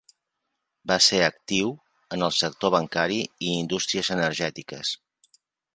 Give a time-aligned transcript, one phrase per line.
[0.91, 1.69] Va ser actiu
[2.17, 4.99] en el sector bancari i indústries energètiques.